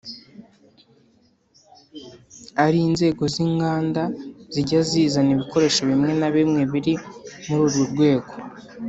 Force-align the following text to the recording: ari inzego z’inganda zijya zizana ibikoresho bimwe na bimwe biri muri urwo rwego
ari 2.65 2.79
inzego 2.87 3.23
z’inganda 3.33 4.01
zijya 4.53 4.79
zizana 4.89 5.31
ibikoresho 5.35 5.81
bimwe 5.89 6.11
na 6.21 6.29
bimwe 6.35 6.61
biri 6.71 6.93
muri 7.45 7.61
urwo 7.65 7.83
rwego 7.91 8.31